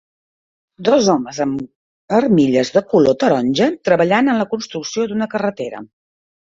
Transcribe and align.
Dos 0.87 1.09
homes 1.13 1.41
amb 1.45 2.15
armilles 2.21 2.73
de 2.79 2.85
color 2.95 3.19
taronja 3.25 3.71
treballant 3.91 4.35
en 4.35 4.43
la 4.45 4.51
construcció 4.57 5.11
d'una 5.13 5.35
carretera. 5.37 5.89